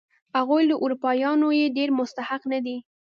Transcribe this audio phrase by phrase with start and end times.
[0.37, 2.77] هغوی له اروپایانو یې ډېر مستحق نه دي.